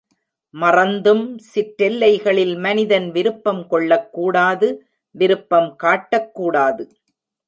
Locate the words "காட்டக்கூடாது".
5.83-6.83